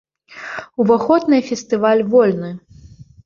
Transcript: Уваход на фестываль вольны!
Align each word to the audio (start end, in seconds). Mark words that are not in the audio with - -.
Уваход 0.83 1.21
на 1.33 1.39
фестываль 1.51 2.03
вольны! 2.13 2.51